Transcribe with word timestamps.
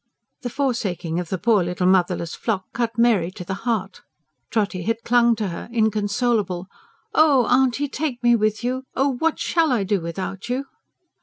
The 0.41 0.49
forsaking 0.49 1.19
of 1.19 1.29
the 1.29 1.37
poor 1.37 1.63
little 1.63 1.85
motherless 1.85 2.33
flock 2.33 2.65
cut 2.73 2.97
Mary 2.97 3.29
to 3.33 3.43
the 3.43 3.53
heart. 3.69 4.01
Trotty 4.49 4.81
had 4.81 4.97
dung 5.05 5.35
to 5.35 5.49
her, 5.49 5.69
inconsolable. 5.71 6.65
"Oh, 7.13 7.45
Auntie, 7.45 7.87
TAKE 7.87 8.23
me 8.23 8.35
with 8.35 8.63
you! 8.63 8.85
Oh, 8.95 9.09
what 9.09 9.37
shall 9.37 9.71
I 9.71 9.83
do 9.83 10.01
without 10.01 10.49
you?" 10.49 10.65